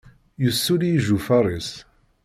Yussuli 0.43 0.87
ijufaṛ-is. 0.93 1.69